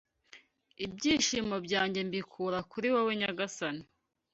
[0.85, 3.83] ibyishimo byanjye mbikura kuri wowe nyagasani